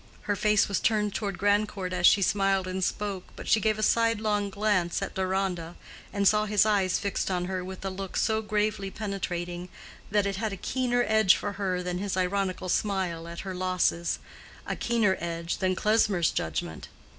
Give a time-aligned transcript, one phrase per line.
[0.21, 3.83] Her face was turned toward Grandcourt as she smiled and spoke, but she gave a
[3.83, 5.75] sidelong glance at Deronda,
[6.11, 9.69] and saw his eyes fixed on her with a look so gravely penetrating
[10.09, 14.75] that it had a keener edge for her than his ironical smile at her losses—a
[14.77, 16.87] keener edge than Klesmer's judgment.